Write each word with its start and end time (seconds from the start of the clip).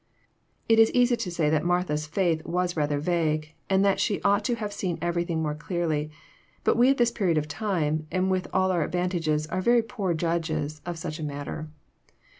It 0.67 0.79
is 0.79 0.89
easy 0.93 1.15
to 1.15 1.29
say 1.29 1.51
that 1.51 1.63
Martha's 1.63 2.07
faith 2.07 2.43
was 2.43 2.75
rather 2.75 2.97
vague, 2.97 3.53
and 3.69 3.85
that 3.85 3.99
she 3.99 4.19
ought 4.23 4.43
to 4.45 4.55
have 4.55 4.73
seen 4.73 4.97
everything 4.99 5.43
more 5.43 5.53
clearly. 5.53 6.09
But 6.63 6.75
we 6.75 6.89
at 6.89 6.97
this 6.97 7.11
period 7.11 7.37
of 7.37 7.47
time, 7.47 8.07
and 8.11 8.31
with 8.31 8.47
all 8.51 8.71
our 8.71 8.83
advantages, 8.83 9.45
are 9.45 9.61
very 9.61 9.83
poor 9.83 10.15
judges 10.15 10.81
of 10.87 10.97
such 10.97 11.19
a 11.19 11.23
matter. 11.23 11.67